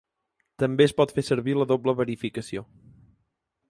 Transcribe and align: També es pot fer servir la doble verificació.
També 0.63 0.87
es 0.89 0.95
pot 1.03 1.13
fer 1.19 1.25
servir 1.29 1.55
la 1.59 1.69
doble 1.75 1.97
verificació. 2.03 2.69